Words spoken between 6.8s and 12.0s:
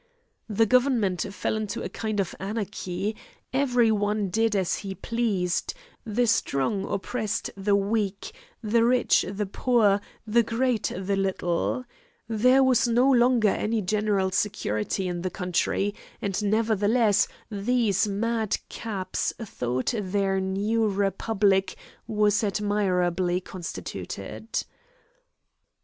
oppressed the weak, the rich the poor, the great the little.